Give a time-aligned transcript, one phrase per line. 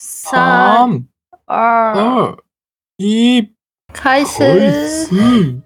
[0.00, 1.06] 三、
[1.46, 2.36] 二，二、
[2.98, 3.52] 一，
[3.92, 5.06] 开开始。
[5.08, 5.60] 始。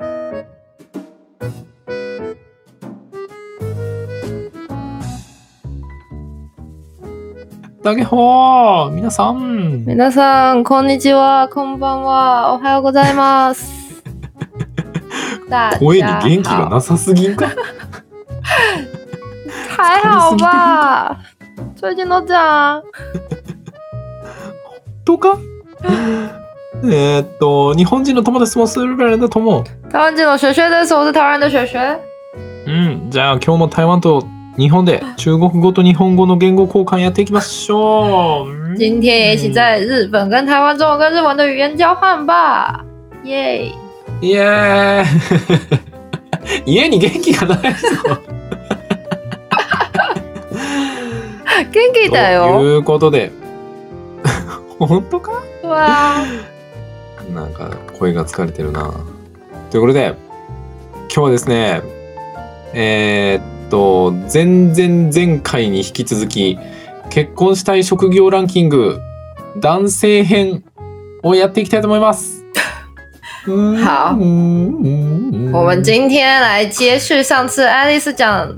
[7.83, 9.85] 大家好，皆さん。
[9.85, 14.03] 皆さん、こんにちは、こんばんは、おはようございます。
[15.51, 17.51] 大声に家元気が好なさすぎんか
[19.69, 21.19] 还好吧？
[21.77, 22.83] 最近都这样啊。
[25.05, 25.39] とか？
[26.85, 29.65] えーっと、日本人の友達もするからだと思う。
[29.91, 31.99] 台湾这种学学的时候是台湾的学学。
[32.67, 34.25] うん、じゃあ今日も台湾と
[34.57, 38.77] 日本で中国語と日本語の言語交換やっていきましょう。
[38.79, 42.81] 今天也一起在日本跟台湾中文跟日文的语言交换吧，
[43.25, 43.71] 耶！
[44.21, 45.07] イエー
[46.65, 47.89] イ家に元気がないぞ。
[51.73, 52.61] 元気だとよ。
[52.63, 53.31] いうことで、
[54.87, 55.43] 本当か？
[55.63, 56.25] 对啊，
[57.33, 58.93] なんか声が疲れてるな。
[59.71, 60.15] ということで、
[61.09, 61.83] 今日はですね、
[62.75, 66.59] えーっと、前々前回に引き続き、
[67.11, 69.01] 結婚したい職業ランキング、
[69.59, 70.65] 男性編
[71.23, 72.43] をやっていきたいと思います。
[73.45, 78.49] 好嗯我们今天来接续上次爱丽丝讲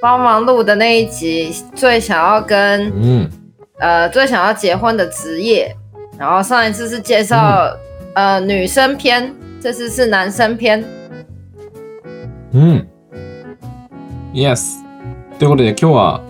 [0.00, 3.41] 帮忙录的那一集，最想要跟うん。
[3.82, 5.76] 呃最想要结婚的职业。
[6.18, 7.76] 然后上一次是介绍、
[8.14, 10.84] 呃女生篇，这次是男生篇。
[12.52, 12.86] うん。
[14.32, 14.78] Yes。
[15.38, 16.20] ということで今日は、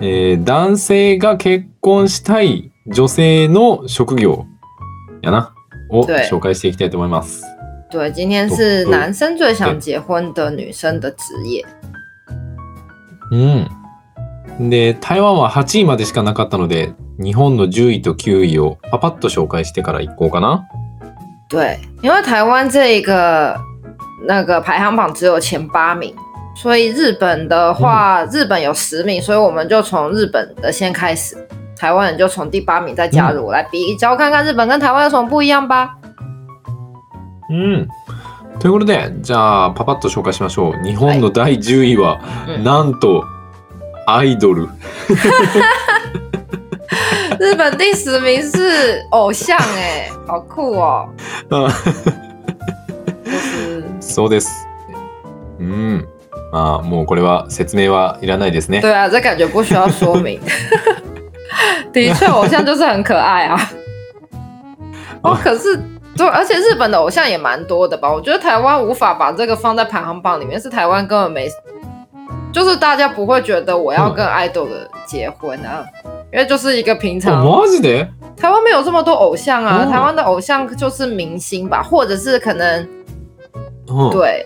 [0.00, 4.46] えー男性が結婚したい女性の職業
[5.22, 5.54] やな
[5.90, 7.42] を对紹介していきたいと思います。
[7.90, 11.64] 对，今天是男生最想结婚的女生的职业。
[13.32, 13.81] うん。
[14.68, 20.64] で、台湾は8位までしかなかったので、日本の10位と9位をパパッと紹介してからいこうかな。
[21.48, 23.58] 对，因为台湾这一个
[24.26, 26.14] 那个排行榜只有前八名，
[26.56, 31.36] 所以日本的话，日本有十名，所以我们就从日本的先开始，
[31.76, 35.96] 台湾人就从第八名再加入，来比较看看日本跟台湾有什么不一样吧。
[37.50, 37.88] うん。
[38.58, 40.84] ということで、じゃあパパッと紹介しましょう。
[40.84, 43.24] 日本の第10位は、うんなんと、
[44.06, 44.68] アイドル。
[47.38, 51.08] 日本第十名是偶像、哎，好酷哦！
[51.50, 51.68] あ
[53.24, 54.48] 就是そうです。
[55.58, 56.06] うん。
[56.52, 58.80] まあ、もうこれは説明はいらないですね。
[58.80, 60.38] 对啊，这感觉不需要说明。
[61.92, 63.58] 的确，偶像就是很可爱啊。
[65.22, 65.80] 哦，可是
[66.16, 68.12] 对，而且日本的偶像也蛮多的吧？
[68.12, 71.48] 我觉得台湾无法把这个放在排行榜里面，是台湾根本没，
[72.53, 75.85] 就是大家不会觉得我要跟爱豆的结婚啊，
[76.31, 82.87] 因为就是一个平あ常マジで台湾没有这么多偶像啊，哦台湾的偶像就是明星吧，或者是可能
[83.87, 84.09] うん。
[84.11, 84.45] 对，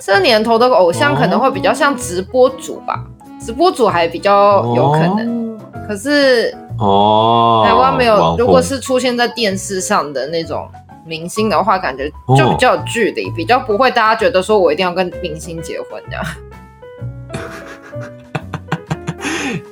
[0.00, 3.04] 这年头的偶像可能会比较像直播主吧，
[3.40, 5.58] 直播主还比较有可能。
[5.86, 7.66] 可是ああ。
[7.66, 10.68] 台湾没有，网红如果是出现在电视上的那种
[11.06, 16.24] 明星的话，感觉就比较有距离，比较不会大家觉得说我一定要跟明星结婚这样。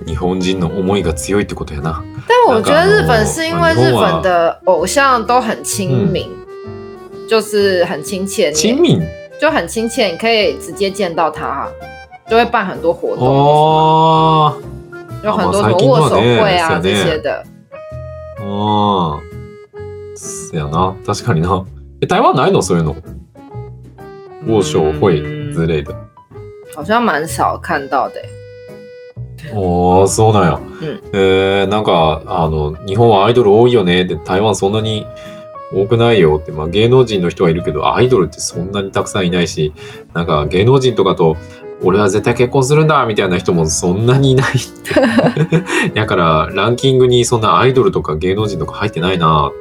[0.06, 2.04] 日本人の思いが強いってことやな。
[2.28, 9.02] 但我觉得日本是因为日本的偶像都很亲民，嗯就是很亲切，你親民
[9.40, 11.68] 就很亲切，你可以直接见到他，
[12.30, 14.54] 就会办很多活动，あ
[15.24, 17.44] 有很多啊什么握手会啊这些的。
[18.40, 18.44] あ。
[18.44, 19.22] ああ。
[20.16, 20.96] そやな。
[21.06, 21.66] 確かにな。
[22.02, 22.62] え、台湾ないの？
[22.62, 22.96] そういうの？
[24.48, 25.22] 握手会
[25.54, 25.96] 之類的。
[26.76, 28.30] 好像蛮少看到的欸。
[29.50, 30.60] ああ、そうなんや。
[30.82, 35.06] うんえー、なんか、あの、日本はアイドル多いよねって、台湾そんなに
[35.74, 39.74] 多くないよって、まあ芸能人の人はいるけど、アイドルってそんなにたくさんいないし、
[40.14, 41.38] なんか芸能人とかと、
[41.84, 45.92] 俺は絶対結婚するんだみたいな人もそんなにいないって。
[45.96, 49.52] だから、ランキングにそんなアイドルとか芸能人とか入ってないな。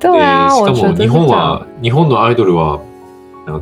[0.00, 2.80] 对啊，我觉得是しかも日本は、日本のアイドルは、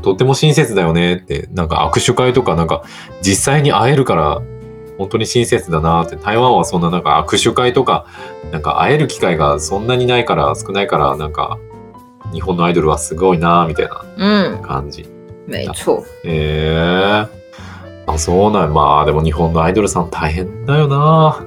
[0.02, 2.82] とっても親切だよねって、なんか握手会とかなんか
[3.22, 4.42] 実際に会えるから、
[4.98, 8.06] 本当に親切だなって、台湾はそんななんか握手会とか、
[8.50, 11.58] なんか会える機会がそんなにないから、少ないから、なんか、
[12.32, 15.06] 日本のアイドルはすごいなみたいな嗯，感じ。
[15.48, 16.02] 没错。
[16.24, 17.26] へえ
[18.08, 21.44] あ、そうなんやまあでも日本のアイドルさん大変だよな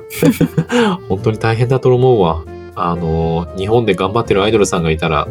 [1.08, 2.44] 本当に大変だと思うわ。
[2.76, 5.28] あの、日本で頑張ってるアイドルさんがいたら、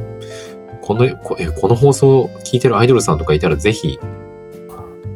[0.83, 3.99] この、こえこの放送を聞いてるアイドルさんとかいたらぜひ、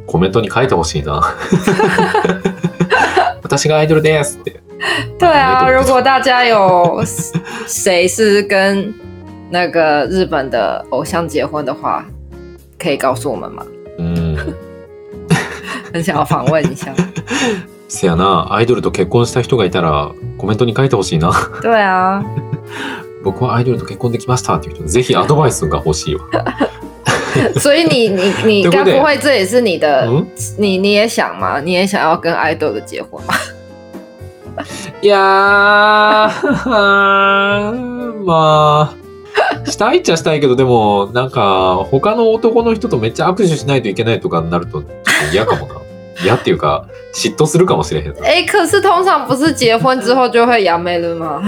[0.06, 1.22] コメントに書いてほしいな。
[3.52, 4.62] 私がアイドルですって。
[5.18, 7.04] 对啊，如果大家有
[7.68, 8.92] 谁是跟
[9.50, 12.02] 那个日本的偶像结婚的话，
[12.78, 13.62] 可以告诉我们吗？
[13.98, 14.36] うん。
[15.92, 16.94] 很想要访问一下。
[17.88, 21.30] せやな、アイドルと結婚した人がいたらコメントに書いてほしいな。
[21.60, 22.24] 对啊，
[23.22, 26.22] 僕はアイドルと結婚できましたっていう人、ぜひアドバイスが欲しいわ。
[27.60, 30.26] 所以你你你该不会这也是你的，嗯？
[30.58, 31.60] 你你也想吗？
[31.60, 33.34] 你也想要跟爱豆的结婚吗？
[35.00, 35.18] いやー、
[38.24, 38.92] ま
[39.64, 44.84] あ、したいっちゃしたいけど、でも、なんか、他の男の人とめっちゃ握手しないといけないとかになると、
[45.32, 45.74] 嫌かもな。
[46.22, 46.84] 嫌っていうか、
[47.14, 48.14] 嫉妬するかもしれへん。
[48.22, 51.42] 哎，可是通常不是结婚之后就会扬眉了吗？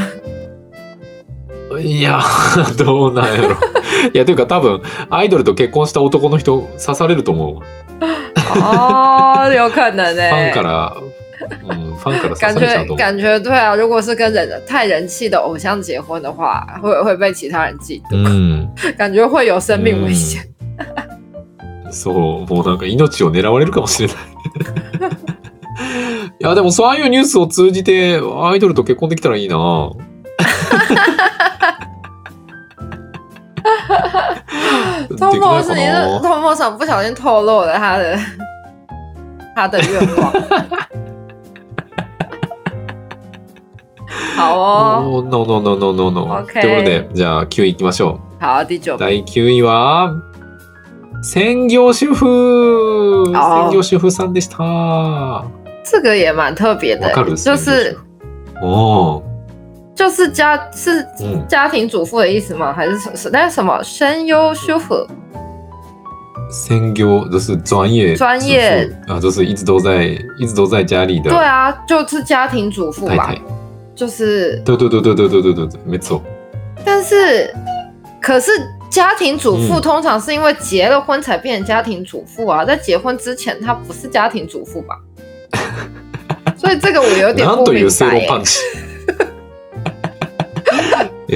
[1.85, 2.21] いや、
[2.77, 3.57] どうなんやろ。
[4.13, 7.63] いや、というか多分、アイドルと結婚した男の人刺されると思うわ。
[8.57, 10.97] 哦，有可能フ哎、ァンから、
[11.69, 12.97] うん、ファンから刺感されちゃうと思う。
[12.99, 18.69] 觉感觉对啊，如果是跟人太人气的偶像结婚的话，会会被其他人嫉う妒，ん。
[18.97, 20.43] 感觉会有生命危险。
[21.91, 22.15] そう、
[22.53, 24.17] もうなんか命を狙われるかもしれない。
[26.41, 29.91] いや、でもそういうニュースを通じてアイドルと結婚できたらいいな。
[35.32, 36.19] でき托莫ないか是你是な。
[36.21, 38.19] 托莫想不小心透露了他的
[39.55, 40.32] 他的愿望。
[44.37, 46.26] 好哦， No, no, no, no, no, no.
[46.44, 48.99] OK ということで、じゃあ9位いきましょ好，第九う。
[48.99, 50.12] 第9位は、
[51.23, 55.44] 専業主婦あー専業主婦さんでした。
[55.85, 57.99] 这个也蛮特别的わかる，就是
[58.62, 59.23] おー
[59.96, 62.74] 就是家是嗯家庭主妇的意思吗？
[62.74, 65.07] 还是什是那是什么声优修复？
[66.51, 70.06] 専業，这是专业专业主妇啊，这是一直都在
[70.40, 73.42] 一直都在家里的对啊，就是家庭主妇吧太太。。
[73.94, 76.24] 就是，对对对对对对对对对，没错。
[76.86, 77.54] 但是
[78.22, 78.51] 可是
[78.90, 84.98] 家庭主妇嗯通常是因为结了婚才变成家庭主妇啊，在结婚之前她不是家庭主妇吧？
[86.57, 88.57] 所以这个我有点なん不明という正白耶、論パンチ。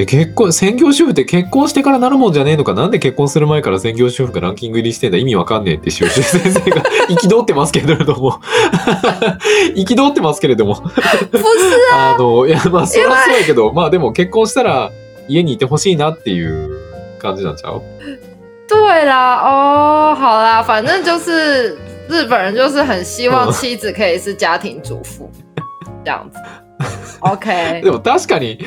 [0.00, 2.72] え結婚専業主婦って結婚してからなるもんじゃねえのか？
[2.74, 5.18] なんで結婚する前から専業主婦がランキング入りしてんだ？
[5.18, 8.38] 意味わかんねえって修習先生が 憤ってますけれども。
[9.74, 10.82] 憤ってますけれども。
[11.92, 14.90] あのいやまあそれはそうやけどまあでも結婚したら
[15.28, 16.70] 家にいてほしいなっていう
[17.18, 17.82] 感じなんちゃう？
[18.68, 21.76] 对啦，哦，好啦，反正就是
[22.10, 23.52] 日本人就是很希望嗯。
[23.52, 25.30] 妻子可以是家庭主妇
[26.04, 26.38] 这样子。
[27.20, 28.58] OK，でも確かに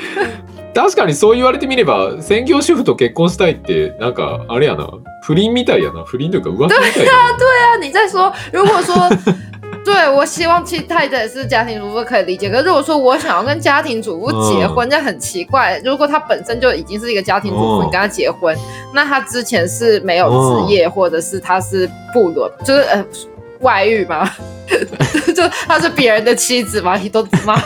[0.74, 4.90] 確かにそう言われてみれば専業主婦と結婚したいってなんかあれやな
[5.24, 7.38] 不倫みたいやな不倫というか浮気みたいやな
[7.78, 8.96] 那你在说，如果说
[9.84, 15.82] 对我希望妻太太是家庭主妇可以理解，可是如果说我想要跟家庭主妇结婚，那、很奇怪。
[15.84, 18.56] 如果她本身就已经是一个家庭主妇，嗯你跟她结婚，
[18.94, 23.04] 那她之前是没有职业，或者是她是不伦，就是呃
[23.62, 24.30] 外遇吗？
[25.36, 26.96] 就她是别人的妻子吗？
[26.98, 27.60] 你都知吗？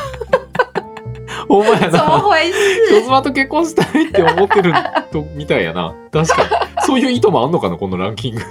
[1.47, 3.01] ほんまや怎么な回人？
[3.03, 4.74] 妻と結婚したいって思ってる
[5.12, 6.50] とみたいやな確かに
[6.86, 8.42] そういう意図もあんのかなこのランキング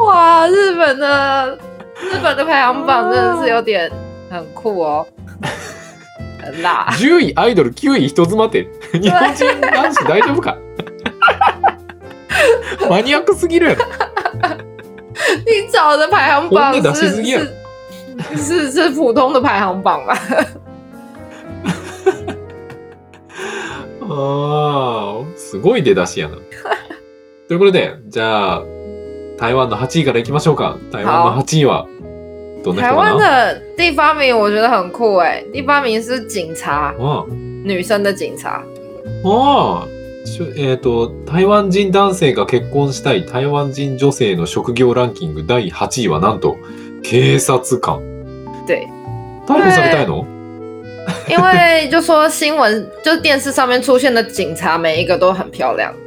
[0.00, 1.58] 哇，日本的
[2.12, 3.90] 日本的排行榜真的是有点
[4.30, 5.06] 很酷哦，
[6.42, 6.88] 很辣。
[6.92, 10.56] 10位アイドル9位人妻って日本人男子大丈夫か
[12.88, 13.84] マニアックすぎるやろ
[15.46, 17.22] 你找的排行榜是
[18.36, 20.16] 是是是普通的排行榜吧？
[24.18, 26.36] あーすごい出だしやな。
[27.48, 28.62] ということでじゃあ
[29.38, 30.78] 台湾の8位からいきましょうか。
[30.90, 31.86] 台湾の8位は
[32.64, 37.24] どんな台湾的第八名我觉得很酷哎，第八名是警察，あ。
[37.64, 38.62] 女生的警察。
[39.24, 39.86] ああ
[40.56, 46.56] えっ、と台湾人男性が結婚したい台湾人女性の職業ランキング第8位はなんと
[47.04, 48.00] 警察官。
[48.66, 48.88] 对，
[49.46, 50.26] 逮捕されたいの？
[51.27, 55.93] 因为就说新闻，就电视上面出现的警察，每一个都很漂亮。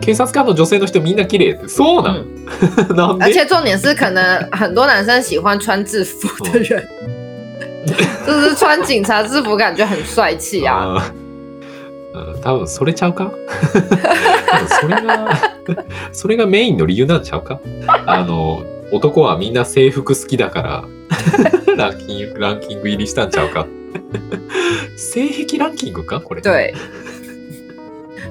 [0.00, 2.24] 警察官の女性の人みんな綺麗ってそうなん、
[2.94, 6.86] なんで而且重点是，可能很多男生喜欢穿制服的人，
[8.24, 10.94] 就是穿警察制服，感觉很帅气啊。
[10.94, 11.02] あー
[12.14, 13.32] うん多分それちゃうか
[13.72, 15.28] 多分それが
[16.12, 17.60] それがメインの理由なんちゃうか
[18.06, 20.83] あの 男はみんな制服好きだから
[21.77, 23.65] ランキングランキング入りしたんちゃうか？
[24.97, 26.19] 性癖ランキングか？
[26.19, 26.73] これ对，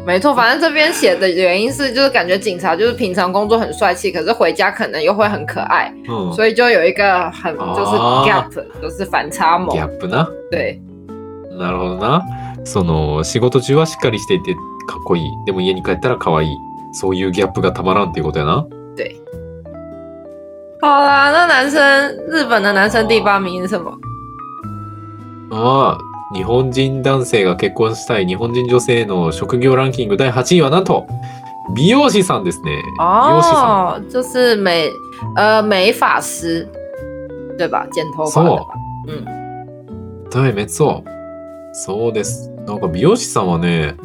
[0.06, 6.32] 没错，反正这边写的原因是，就是感觉警察就是平常工作很帅气，可是回家可能又会很可愛，うん。
[6.32, 9.78] 所以就有一个很就是啊 gap，就是反差萌ギ。
[9.78, 10.28] ャップな。
[10.50, 10.80] 对，
[11.50, 12.22] なるほどな。
[12.64, 15.30] その仕事中はしっかりしていてかっこいい。
[15.46, 16.48] でも家に帰ったら可愛い。
[16.92, 18.66] そういうギャップがたまらんっていうことやな。
[18.96, 19.16] 对。
[20.82, 21.80] 好啦，那男生
[22.28, 23.92] 日本的男生第八名是什么？
[25.50, 25.98] ああ、
[26.34, 31.06] 日本人男性が結婚したい日本人女性の職業ランキング第8位はなんと
[31.74, 32.82] 美容師さんですね。
[32.98, 34.02] 美容師さん。
[34.02, 34.90] 哦，就是美
[35.36, 36.66] 呃美发师，
[37.58, 37.86] 对吧？
[37.92, 38.66] 剪头发的吧？
[39.06, 39.24] 嗯，
[40.30, 41.10] 对、めっそう。
[41.72, 42.50] そうです。
[42.66, 43.96] なんか美容師さんはね、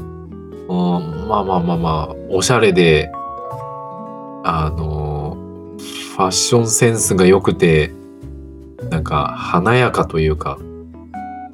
[0.67, 3.10] うん、まあまあまあまあ、おしゃれで、
[4.44, 4.85] あの、
[6.15, 7.91] ファッションセンスが良くて、
[8.89, 10.57] なんか華やかというか、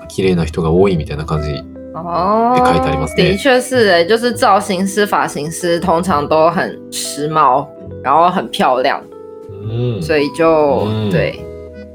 [0.07, 1.49] 綺麗な人が多いみたいな感じ。
[1.95, 7.65] 哦，也可以打理吗的确是哎，就是造型师、发型师通常都很时髦，
[8.03, 9.01] 然后很漂亮，
[9.49, 10.01] うん。
[10.01, 11.43] 所以就、嗯对，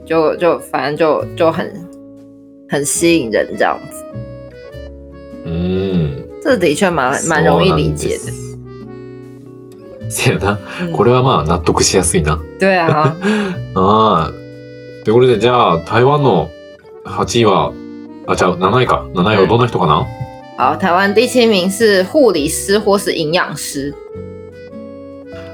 [0.05, 1.73] 就就反正就就很
[2.69, 4.05] 很吸引人这样子。
[5.45, 6.25] うん。
[6.43, 8.46] 这的确蛮蛮容易理解的。
[10.07, 10.11] 的。
[10.11, 10.59] せやな。
[10.83, 12.39] 嗯これはまあ納得しやすいな。
[12.61, 13.15] 对啊，
[13.75, 14.31] ああ。
[15.05, 16.49] ということで、じゃあ、台湾の
[17.05, 17.73] 8位は、
[18.27, 19.05] あ、じゃあ7位か。
[19.15, 20.05] 7位はどんな人かな、
[20.59, 23.95] 好，台湾第七名是护理师或是营养师。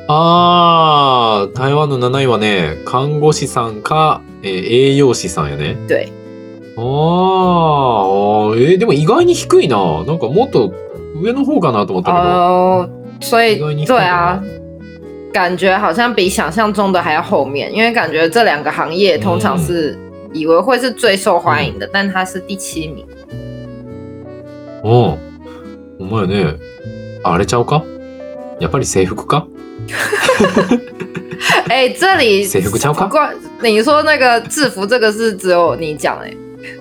[0.08, 5.76] ああ、台湾の7位はね、看護師さんか、えー栄養士さんやね。
[5.88, 6.08] 对，
[6.76, 6.82] ああ、
[8.56, 9.76] えーでも意外に低いな。
[10.04, 10.72] なんかもっと
[11.20, 12.24] 上の方かなと思ったけど。
[12.24, 12.88] 哦，
[13.21, 14.39] 所以意外に低い对啊，
[15.33, 19.97] 感觉好像比想象中的还要后面，因为感觉这两个行业通常是
[20.33, 23.05] 以为会是最受欢迎的，但它是第七名。
[24.83, 25.17] うん。
[25.99, 26.55] お前ね、
[27.23, 27.83] あれちゃうか
[28.59, 29.47] やっぱり制服か
[31.69, 33.33] 哎、这里制服ちゃうか怪
[33.63, 36.31] 你说那个制服这个是只有你讲哎、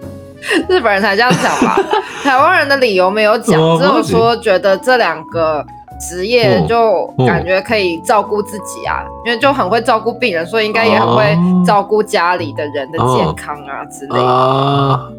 [0.68, 1.80] 日本人才这样讲吧？
[2.22, 5.64] 台湾人的理由没有讲，只有哦マジ说觉得这两个
[6.09, 14.21] 职业嗯就嗯感觉可以照顾自己啊，因为就很会照顾病人，所以应该也很会哦照顾家里的人的健康啊之类的。
[14.21, 15.11] あ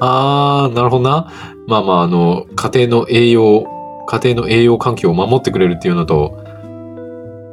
[0.00, 1.26] あ、ああ、なるほどな。
[1.66, 3.64] まあまあ、あの、家庭の栄養、
[4.06, 6.36] 家庭の栄養環境を守ってくれるっていうのと、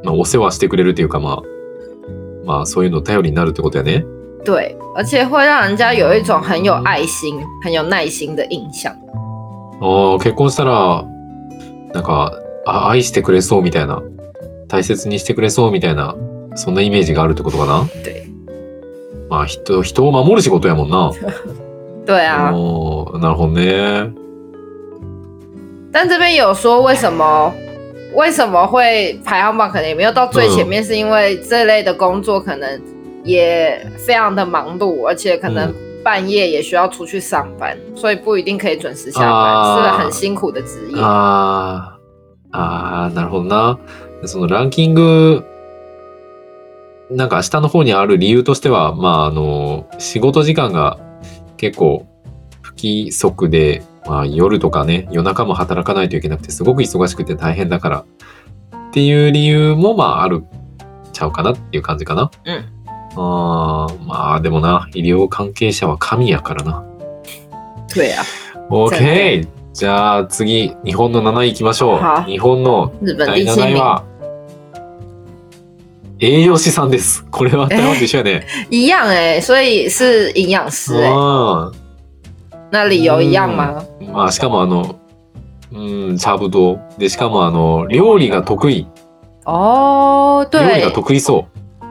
[0.04, 1.42] まあ、お世話してくれるっていうか、まあ、
[2.44, 4.04] まあ、そういうの頼りになるってことやね。
[4.44, 8.92] 对，而且会让人家有一种很有爱心、很有耐心的印象。
[9.80, 11.04] ああ、結婚したら、
[11.92, 12.32] なんか、
[12.66, 14.02] あ愛してくれそうみたいな、
[14.68, 16.16] 大切にしてくれそうみたいな、
[16.56, 17.86] そんなイメージがあるってことかな？
[18.04, 18.26] 对，
[19.30, 21.12] まあ、人、人を守る仕事やもんな。
[22.04, 22.52] 对啊。
[22.54, 24.12] おーなるほどね。
[25.92, 27.52] 但这边有说为什么？
[28.14, 32.80] 为什么会排行榜可能也没有到最前面，是因为这类的工作可能
[33.24, 40.98] 也非常的忙碌，而且可能嗯半夜也需要出去上班，所以不一定可以准时下班，啊是很辛苦的职业。
[41.00, 41.95] あ
[42.52, 43.78] あ、ああ、なるほどな。
[44.24, 45.44] そのランキング、
[47.10, 50.98] なんか下の方にある理由としては、まあ、あの、仕事時間が
[51.56, 52.06] 結構
[52.62, 58.04] 不規則で、まあ、夜とかね、夜中も働かないといけなくて、すごく忙しくて大変だから
[58.88, 60.44] っていう理由も、まあ、ある
[61.12, 62.30] ちゃうかなっていう感じかな。
[62.44, 62.64] うん。
[63.18, 66.84] あーまあ、でもな、医療関係者は神やからな。
[67.88, 68.22] 对啊
[68.68, 69.48] ，OK!
[69.76, 72.30] じゃあ次、日本の7位行きましょはう。
[72.30, 74.04] 日本の第7第七名位は、
[76.18, 77.26] 栄養士さんです。
[77.30, 78.46] これは台湾と一緒やね。
[78.72, 81.74] 一样哎、所以是营养师哎、う
[82.70, 83.82] 那理由一样吗？
[84.00, 84.10] ん。
[84.10, 84.96] まあ、しかもあの、
[85.74, 86.78] うん、差不多。
[86.96, 88.86] で、しかもあの、料理が得意。
[89.44, 91.44] 哦，对料理が，得意そ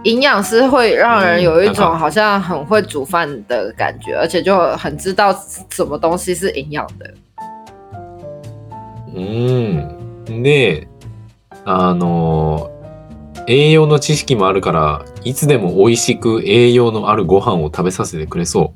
[0.03, 0.09] う。
[0.09, 5.31] 营养师会让人有一种好像很会煮饭的感觉，而且就很知道
[5.69, 7.13] 什么东西是营养的。
[9.15, 10.43] うん。
[10.43, 10.87] で、
[11.65, 12.69] あの、
[13.47, 18.73] 栄養の知識もあるから、いつでも美味しく栄養のあるご飯を食べさせてくれそ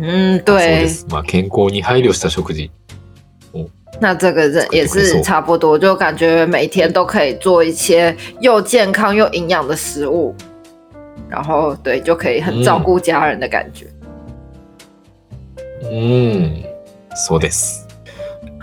[0.00, 0.02] う。
[0.02, 1.06] 嗯，そうで对，す。
[1.08, 2.70] まあ、健康に配慮した食事。
[4.00, 10.34] 那这个人也是差不多，就感觉每天都可以做一些又健康又营养的食物，
[11.28, 13.86] 然后对，就可以很照顾家人的感觉。
[15.84, 16.64] うん。
[17.14, 17.83] そうです。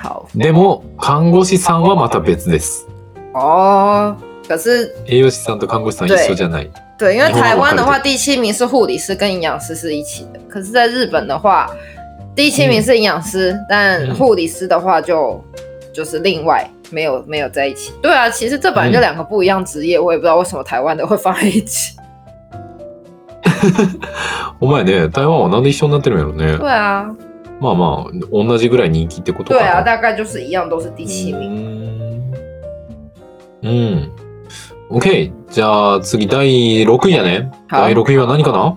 [0.02, 2.88] 好でも、看護師さんはまた別です。
[3.34, 4.16] 哦，
[4.48, 6.70] 可是栄養士さんと看護師さん一緒じゃない。
[6.98, 11.70] 对，因为台湾的话，第七名是护理师跟营养师是一起的，可是在日本的话，
[12.36, 15.44] 第七名是营养师，但嗯护理师的话就
[15.94, 17.94] 就是另外没有没有在一起。
[18.02, 21.96] 对啊，其实这本来就两个不一样职业，我也不知道为什么台湾的会放在一起。
[24.60, 26.58] お前ね、台湾はなんで一緒になってるんやろね。
[26.58, 27.16] 对啊，
[27.62, 29.62] まあまあ、同じぐらい人気ってことかな。
[29.62, 31.40] 对啊，大概就是一样，都是第七名。
[33.62, 33.70] うーん。
[33.70, 34.12] うん。
[34.90, 35.32] OK。
[35.52, 37.52] じゃあ次第6位やね。
[37.70, 38.76] 好第6位は何かな？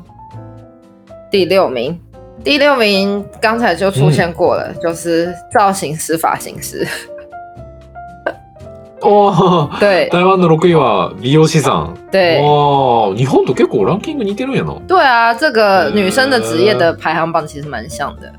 [1.30, 1.98] 第六名，
[2.44, 6.86] 第六名刚才就出现过了，就是造型师、发型师。
[9.00, 11.94] おー对台湾の6位は美容師さん。
[12.10, 14.74] 对わあ、日本と結構ランキング似てるんやな。
[14.86, 18.30] 对啊，这个呃女生的职业的排行榜其实蛮像的。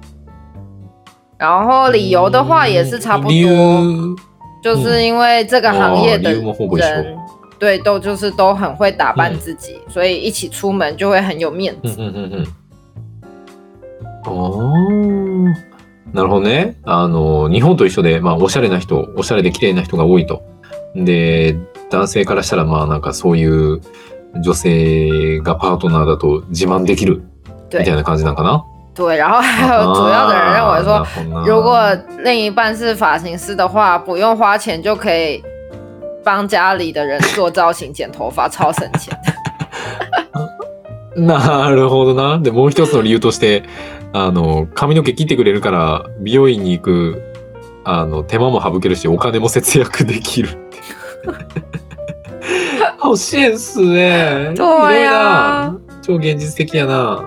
[1.38, 4.16] 然后理由的话也是差不理多，由
[4.64, 7.18] 就是因为这个行业的人，
[7.60, 11.96] 对，都就是都很会打扮嗯自己，所以一起出门就会很有面子。
[11.98, 12.48] うんうんうんうん。
[14.28, 15.54] おー
[16.14, 16.76] なるほどね。
[16.84, 20.42] あの、日本と一緒で、まあ、おしゃれな人、おしゃれで綺麗な人が多いと。
[20.96, 21.58] で、
[21.92, 23.82] 男性からしたら、まあ、なんかそういう
[24.42, 28.64] 女性がパートナーだと自慢できるみたい对な感じなんかな？
[28.95, 35.43] 对，然后还有主要的人认为说，あーなるほどな如果另一半是发型师的话，不用花钱就可以
[36.25, 39.17] 帮家里的人做造型、剪头发，超省钱。
[41.17, 42.39] なるほどな。
[42.39, 43.65] で、もう一つの理由として、
[44.13, 47.23] あの、髪の毛切ってくれるから、美容院に行く、
[47.85, 50.79] あの、手間も省けるし、お金も節約できるって。
[53.03, 54.53] 欲しいっすね。
[54.57, 57.25] 对呀ひどいな超現実的やな。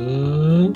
[0.00, 0.72] うーん。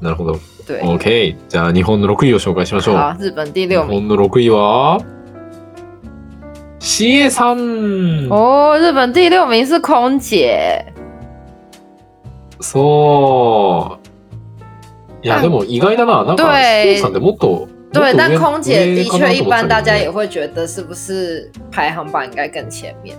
[0.00, 0.38] なるほど。
[0.66, 1.36] 对，OK。
[1.48, 2.96] じゃあ、日本の6位を紹介しましょう。
[2.96, 3.94] 好，日本第日六名。
[3.94, 5.00] 本の6位は、
[6.80, 8.28] CA さん。
[8.30, 10.92] 哦，日本第六名是空姐。
[12.60, 14.06] そう。
[15.22, 16.24] いや、但でも意外だな。
[16.24, 17.68] なんか、对 CA さんってもっと。
[17.92, 23.16] 对，但空姐的确一般，大家也会觉得是不是排行榜应该更前面，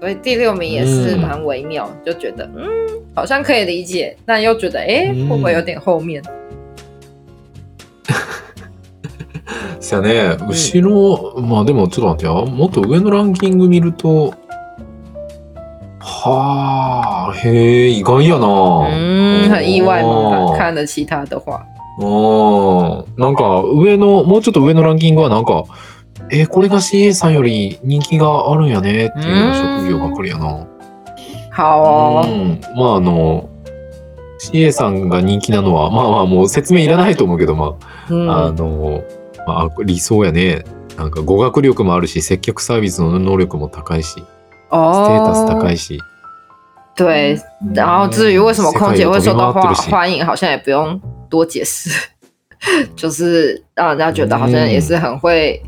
[0.00, 2.66] 所以第六名也是嗯蛮微妙，就觉得嗯，
[3.14, 6.22] 好像可以理解，但又觉得哎，嗯会不会有点后面？
[9.78, 10.36] ですよね。
[10.48, 12.46] 後ろ、まあでもちょっと待ってよ。
[12.46, 14.32] もっと上のランキング見ると、
[15.98, 18.46] はあ、へえ、意外やな。
[18.90, 20.56] 嗯，很意外哦吗？
[20.56, 21.62] 看了其他的话，
[21.98, 22.04] う
[23.06, 23.20] ん。
[23.20, 25.64] なんか、上の、もうちょっと上のランキングはなんか、
[26.30, 29.06] え、これが CA さんより人気があるんやね。
[29.06, 30.66] っていう職業ばっかりやな。
[31.56, 33.48] 好哦，うん、まああの
[34.40, 37.76] CA さんが人気なのはまあまあもう説明いらないと思うけどまあ、あ
[38.08, 39.02] 嗯，の、
[39.46, 40.64] まあ、理想やね。
[40.96, 45.98] なんか語学力もあるし接客サービスの能力も高いしステータス高哦い，し、
[46.94, 47.40] 对，
[47.74, 51.90] 然后至于为什么空姐会受到欢欢迎，好像也不用多解释，
[52.94, 55.62] 就是让人家觉得好像也是很会、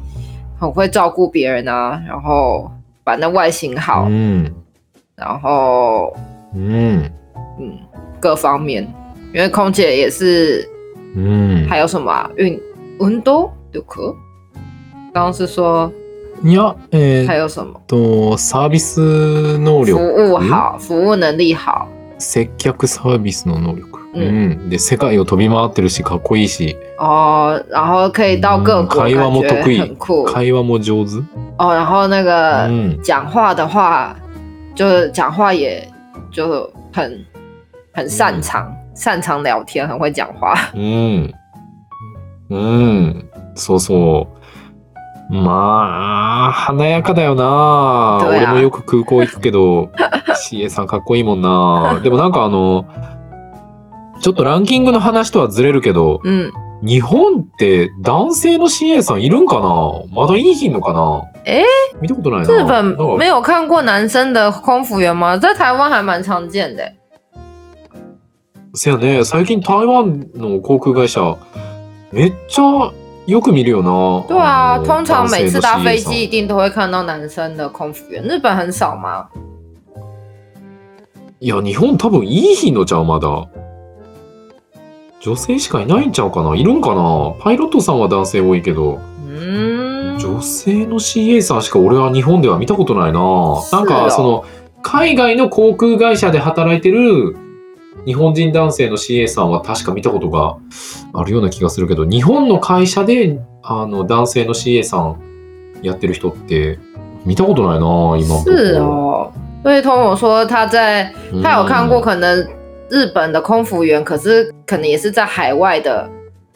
[0.62, 2.70] 很会照顾别人啊，然后
[3.04, 4.48] 反正外形好，嗯，
[5.16, 6.16] 然后
[6.54, 7.02] 嗯。
[7.58, 7.76] 嗯
[8.20, 8.86] 各方面，
[9.34, 10.64] 因为空姐也是，
[11.16, 12.30] 嗯，还有什么啊？
[12.36, 12.58] 运
[12.98, 14.14] 温都都可，
[15.12, 15.92] 当时说
[16.40, 17.80] 你要，嗯，还有什么？
[17.88, 18.36] 服务
[19.58, 23.82] 能力，服务好，服务能力好，接客服务的能力。
[24.14, 31.22] ううん、で世界を飛び回ってるしかっこいいし哦，然后可以到各国，嗯会話も得意很酷会話も上手、
[31.58, 31.74] 哦。
[31.74, 34.14] 然后那个うん讲话的话，
[34.74, 35.86] 就是讲话也
[36.30, 37.24] 就很
[37.94, 40.54] 很擅长，擅长聊天，很会讲话。
[40.74, 41.32] うん。
[42.50, 43.24] うん。
[43.54, 44.42] そうそう。
[45.34, 48.18] まあ、華やかだよな。
[48.22, 49.90] どうや俺もよく空港行くけど、
[50.50, 52.00] CA さんかっこいいもんな。
[52.02, 52.84] でもなんかあの、
[54.22, 60.04] ちょっとランキングの話とはずれるけど、嗯，日本って男性の CA さんいるんかな？
[60.14, 61.24] まだいいひんのかな？
[61.44, 61.64] え？
[62.00, 62.46] 見たことないな。
[62.46, 65.36] 日本なんか没有看过男生的空服员吗？
[65.36, 66.84] 在台湾还蛮常见的。
[68.74, 71.36] せやね、最近台湾の航空会社、
[72.12, 72.92] めっちゃ
[73.26, 74.24] よく見るよな。
[74.28, 79.26] 对啊，の通常每次搭飞机一定都会看到男生的空服员，日本很少吗？
[81.40, 83.48] いや、日本多分いい日のちゃう、まだ。
[85.24, 86.56] 女性しかいないんちゃうかな？
[86.56, 87.34] いるんかな？
[87.38, 93.20] パイロットさんは男性多いけど、嗯，女性の CA さんしか俺は日本では見たことないな。
[93.70, 94.44] なんか、その、
[94.82, 97.36] 海外の航空会社で働いてる
[98.04, 100.56] 日本人男性の CA さんは確か見たことが
[101.12, 105.20] あるような気がするけど、日本の会社であの男性の CA さん
[105.82, 106.80] やってる人って
[107.24, 107.86] 見たことないな、
[108.18, 109.32] 今のとこ是哦。
[109.62, 112.44] 所以通我说他在うん他有看过可能
[112.91, 116.09] 日本的空服员，可是可能也是在海外的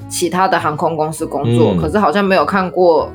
[0.10, 3.12] 其他的航空公司工作，嗯可是好像没有看过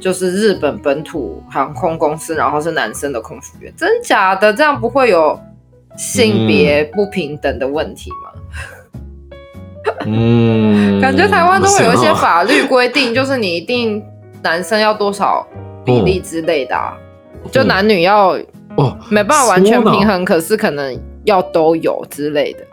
[0.00, 4.52] 就是日本本土航空公司，然后是男生的空服员，真假的？
[4.52, 5.38] 这样不会有
[5.96, 8.30] 性别不平等的问题吗？
[10.04, 14.02] 嗯，感觉台湾都会有一些そうやな法律规定，就是你一定
[14.42, 15.46] 男生要多少
[15.84, 16.96] 比例之类的啊，
[17.50, 18.36] 就男女要
[18.76, 22.67] 哦，没办法完全そうなん平衡，可是可能 要都有之类的。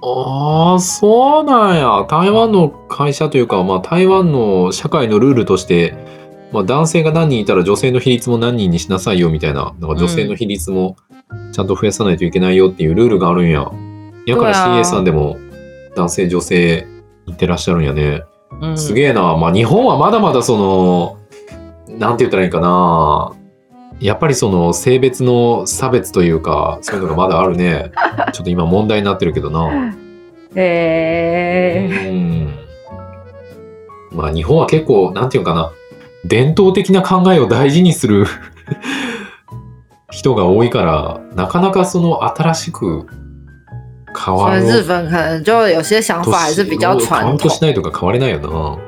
[0.00, 2.06] ああ、そうなんや。
[2.08, 5.94] 台湾の会社というか、まあ、台湾の社会のルールとして、
[6.52, 10.96] まあ、男性が何人いたら女性の比率も何人にしなさいよみたいな、なんか女性の比率も
[11.52, 13.70] ちゃんと増やさないといけないよっていうルールがあるんや。
[14.26, 15.36] やから CA さんでも
[15.96, 16.86] 男性、女性
[17.26, 18.22] いってらっしゃるんやね。
[18.60, 19.36] 嗯，すげえな。
[19.36, 21.16] まあ、日本はまだまだその、
[21.98, 23.32] なんて言ったらいいかな。
[24.00, 27.90] やっぱりその性別の差別というか、そういうのがまだあるね。
[28.32, 29.92] ちょっと今問題になってるけどな。
[30.54, 32.54] 诶、うん。
[34.12, 35.72] まあ日本は結構なんていうのかな。
[36.24, 38.26] 伝統的な考えを大事にする
[40.10, 43.06] 人が多いからなかなかその新しく
[44.24, 47.62] 変わ所以日る本可能就有些想法还是比较传し。
[47.62, 48.78] ないとか変われないよな。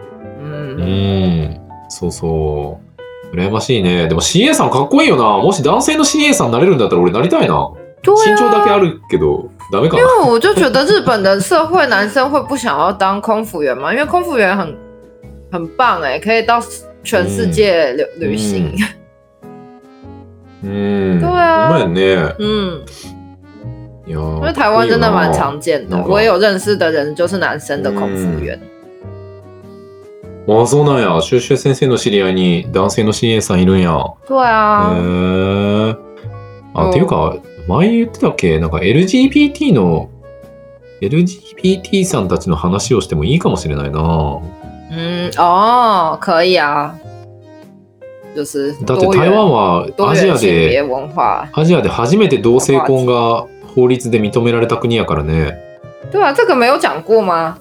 [0.43, 1.61] 嗯う，ん。
[1.89, 2.90] そうそう
[3.33, 4.09] 羨ましいね。
[4.09, 5.39] でも CA さんかっこいいよな。
[5.43, 7.71] もし男性の CA さんになれるんだったら俺なりたいな。
[8.03, 8.79] 对身長だけあ啊。
[8.79, 14.75] るけどダメか因な为我就觉得日本的社会男生会不想要当空服员嘛，因为空服员很
[15.53, 16.61] 很棒哎、可以到
[17.05, 18.73] 全世界旅、旅行。
[20.63, 21.69] うん对啊。
[21.69, 22.35] ほんまやね。
[22.39, 22.85] 嗯，
[24.07, 28.59] いや因为台湾真的蛮常见的我也有认识的人就是男生的空服员。
[28.59, 28.70] あ
[30.49, 31.21] あ、そうなんや。
[31.21, 33.93] シュッシュ先生の知り合いに男性の CA さんいるんや。
[34.27, 35.97] 对啊，へえ。
[36.75, 37.37] あ、うんっていうか、
[37.69, 38.59] 前言ってたっけ？
[38.59, 40.09] なんか LGBT の、
[41.01, 43.99] LGBT さんたちの話をしてもいいかもしれないな。
[44.93, 46.95] 嗯，哦，可以啊，
[48.35, 51.49] 就是だって多元台湾は多アジア元性别で、文化？
[51.53, 55.57] アジアで初めて同性婚が法律で認められた国やからね。
[56.11, 57.57] 对啊，这个没有讲过吗？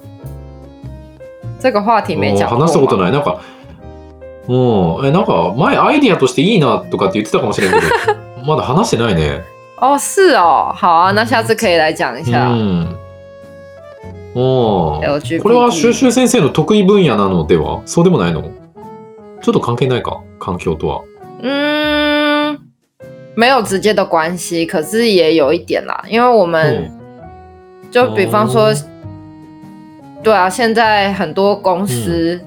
[1.60, 2.48] 这个話題没讲。
[2.48, 3.12] 話したことない。
[3.12, 3.40] なんか、
[4.48, 5.06] うん。
[5.06, 7.82] え、なんか前アイディアとしていいなとかって言ってたかもしれんけど、
[8.46, 9.42] まだ話してないね。
[9.78, 12.50] 哦，是哦，好啊，那下次可以来讲一下。
[12.50, 12.96] うん。
[14.34, 17.82] おー LGBT これは収集先生の得意分野なのでは？
[17.84, 18.42] そうでもないの？
[19.42, 20.20] ちょっと関係ないか？
[20.38, 21.02] 環境とは。
[21.42, 22.58] 嗯，
[23.34, 26.90] 没有直接的关系，可是也有一点啦，因为我们、
[27.90, 28.74] 就比方说，哦
[30.23, 32.39] 对啊，现在很多公司，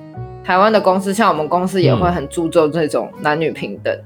[0.44, 3.96] 台湾的公司，像我们公司也会嗯很注重这种男女平等、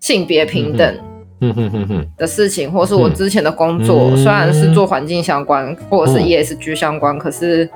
[0.00, 0.94] 性别平等
[1.40, 2.06] ふんふんふんふん。
[2.16, 7.68] 的事情，或是我嗯之前的工作，嗯虽然是做环境相关，或者是嗯 ESG 相关，可是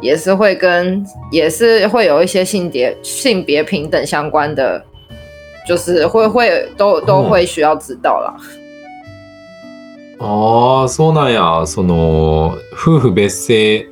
[0.00, 4.82] 也是会跟也是会有一些性别性别平等相关的，
[5.66, 8.34] 就是会会都都嗯会需要知道啦。
[10.18, 11.66] ああ、そうなんや。
[11.66, 13.84] その、夫婦別姓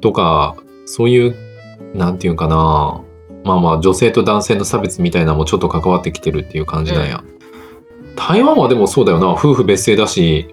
[0.00, 1.34] とか、そういう、
[1.94, 3.00] なんていうかな。
[3.42, 7.24] まあまあ、女性と男性の差別みたいなのもちょっと関わってきてるっていう感じなんや。
[8.14, 9.30] 台湾はでもそうだよな。
[9.30, 10.46] 夫婦別姓だし、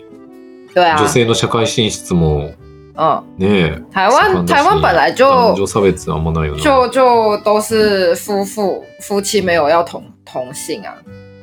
[0.73, 2.51] 女，性の社会進出も
[2.95, 3.83] 嗯，ねえ。
[3.91, 6.62] 台湾台湾本来就男女差別あんまないよな。
[6.62, 10.95] 就就都是夫妇夫妻没有要同同性啊，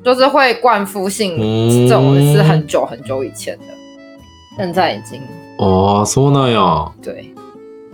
[0.03, 3.67] 就是会冠夫姓嗯这种是很久很久以前的，
[4.57, 5.21] 现在已经
[5.59, 6.91] ああ、そうなんや。
[7.03, 7.35] 对。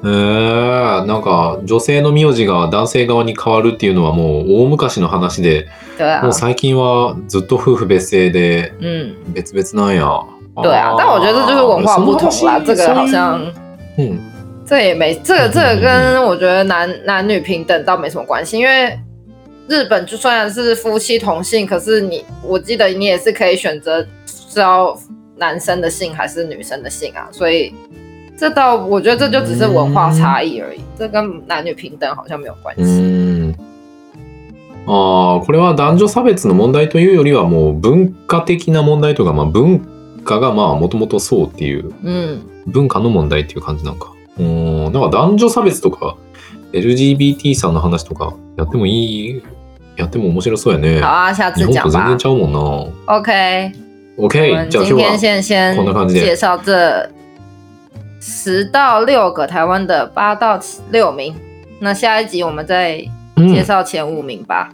[0.02, 5.68] へえ、なんか女性の名字が男性側に変わるっていうのはもう大昔の話で、
[6.22, 10.24] もう，最近はずっと夫婦別姓で嗯，別々なんや。
[10.62, 12.60] 对啊，但我觉得这就是文化不同啦。
[12.60, 13.52] 这个好像その話
[13.98, 14.18] うん。
[14.66, 18.98] 这也没这个嗯这个跟我觉得男男女平等倒没什么关系，因为
[19.68, 24.96] 日本就虽然是夫妻同姓，可是你我记得你也是可以选择是要
[25.36, 27.74] 男生的姓还是女生的姓啊，所以
[28.40, 32.90] 这倒我觉得这就只是文化差异而已，这跟男女平等好像没有关う系。
[33.02, 33.54] ん。
[34.86, 39.86] ああ、これは男女差別の問題というよりはもう文化的な問題とか、まあ文
[40.24, 44.10] 化がまあもともとそうっていう嗯，文化の問題っていう感じなんか。
[44.38, 44.84] うん。
[44.84, 46.16] なんか男女差別とか
[46.72, 49.42] LGBT さんの話とかやってもいい
[49.98, 51.06] やっても面白そうやね好。
[51.06, 52.18] 啊，下次讲吧日本と全然。
[52.18, 52.58] ちゃうもんな。
[53.20, 53.72] OK，
[54.16, 57.10] 我 OK、们じゃあ今日は今天先先こんな感じで介绍这
[58.20, 61.34] 十到六个台湾的八到七六名，
[61.80, 63.02] 那下一集我们再
[63.36, 64.68] うん介绍前五名吧。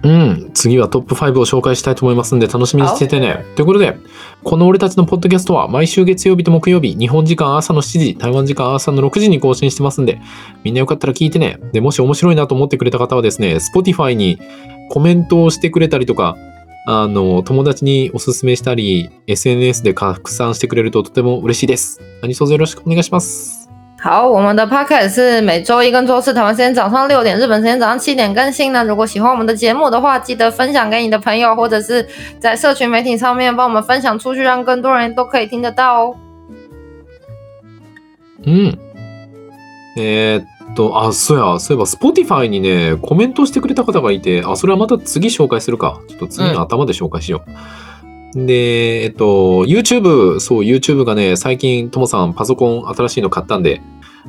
[0.00, 3.44] うん、次はトップ5を紹介したいと思いますんで楽しみにしててね。
[3.56, 3.96] ということで、
[4.44, 10.20] この俺たちのポッドキャストは毎週月曜日と木曜日、日本時間朝の7時、台湾時間朝の6時に更新してますんで、
[10.62, 11.58] みんなよかったら聞いてね。
[11.72, 14.38] で、もし面白いなと思ってくれた方はですね、Spotify に
[14.88, 16.36] コメントをしてくれたりとか、
[16.90, 22.00] あの、友達におすすめしたり、SNS で拡散してくれるととても嬉しいです。
[22.22, 23.68] 何卒よろしくお願いします。
[24.00, 28.82] 好，我们的 podcast 是每周一跟周四台湾时间早上六点，日本时间早上七点更新呢。
[28.82, 32.08] 如果喜欢我们的节目的话，记得分享给你的朋友，或者是
[32.40, 36.16] 在社群媒体上面帮我们分享出去，让更多人都可以听得到哦。
[38.46, 38.78] うん。
[39.98, 40.44] えーっ
[40.74, 46.00] と、あ、そうや、そういえば、Spotify にね、コメントしてくれた方がいて、あ、それはまた次紹介するか。
[46.08, 47.42] ちょっと次の頭で紹介しよ
[48.34, 48.46] う。
[48.46, 53.80] で、えっと、YouTube、そう、YouTube がね、最近、ともさん、パソコン新しいの買ったんで、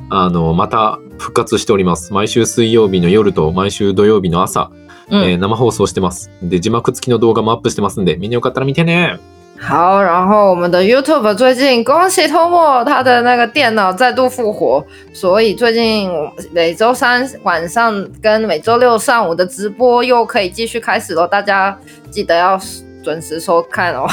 [0.08, 2.12] あの、また復活しております。
[2.12, 4.70] 毎週水曜日の夜と毎週土曜日の朝、
[5.10, 6.30] 嗯，えー生放送してます。
[6.42, 9.18] で、字幕付きの動画もアップしてますんで、みんなよかったら見てね。
[9.62, 16.10] 好，然后我们的 YouTube 最近恭喜托莫他的那个电脑再度复活，所以最近
[16.50, 21.78] 每周三晚上跟每周六上午的直播又可以继续开始了，大家
[22.10, 22.58] 记得要
[23.04, 24.08] 准时收看哦。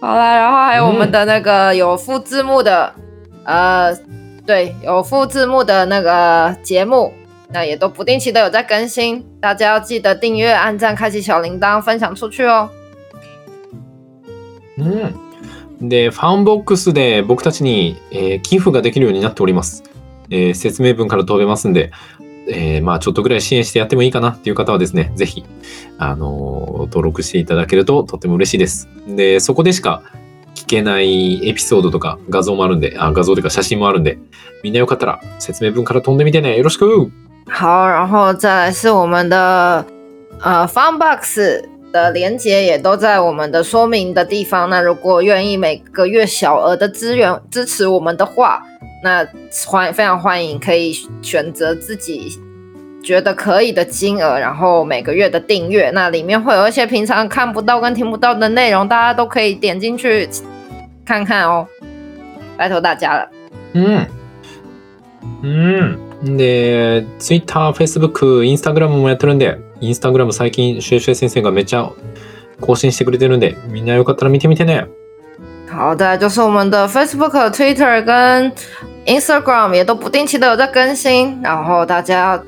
[0.00, 2.92] 好啦，然后还有我们的那个有副字幕的，
[3.44, 3.96] 呃，
[4.44, 7.10] 对，有副字幕的那个节目，
[7.50, 12.68] 那也都不定期的有在更新，大家要记得订阅、按赞、开启小铃铛、分享出去哦。
[15.80, 15.88] うん。
[15.88, 19.82] で、ファンボックスで僕たちに、えー寄付ができるようになっております。
[20.30, 21.90] えー説明文から飛べますんで、
[22.48, 25.44] えーまあちょっとぐらい支援してやってもいいかなっていう方はですね、ぜひ、
[25.98, 28.88] あのー登録していただけるととっても嬉しいです。
[29.08, 30.02] で、そこでしか
[30.54, 34.18] 聞けないエピソードとか画像もあるんで、あ画像というか写真もあるんで、
[34.62, 36.56] みんなよかったら説明文から飛んでみてね。
[36.56, 37.10] よろしく
[37.48, 39.84] 好，然后再来是我们的
[40.40, 44.68] 呃 Funbox 的连接也都在我们的说明的地方。
[44.70, 48.62] 那如果愿意每个月小额的资源支持我们的话，
[49.04, 49.26] 那
[49.66, 52.38] 欢非常欢迎可以选择自己
[53.02, 60.28] 觉得可以的金额，然后每个月的订阅，那里面会有一些平常看不到跟听不到的内容，大家都可以点进去
[61.04, 61.66] 看看哦，
[62.56, 63.28] 拜托大家了。
[63.74, 64.06] 嗯
[65.42, 66.11] 嗯。
[66.24, 66.36] うん。
[66.36, 71.90] で、Twitter、Facebook、Instagram もやってるんで、Instagram 最近、シュエシュエ先生がめっちゃ
[72.60, 74.86] 更新してくれてるんで、みんなよかったら見てみてね。
[75.68, 78.52] 好的，就是我们的 Facebook、Twitter 跟
[79.06, 82.40] Instagram 也都不定期的有在更新，然后大家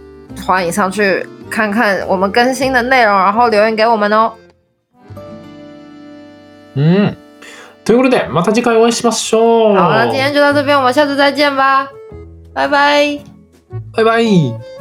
[0.47, 4.33] 欢迎上去看看我们更新的内容，然后留言给我们哦。
[6.77, 7.17] うん。
[7.85, 9.77] ということで、また次回お会いしましょう。
[9.77, 11.89] 好，那今天就到这边，我们下次再见吧，
[12.53, 13.34] 拜拜。
[13.93, 14.74] バイバイ。